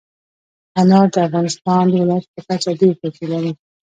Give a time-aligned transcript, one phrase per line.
[0.79, 3.51] انار د افغانستان د ولایاتو په کچه ډېر توپیر لري.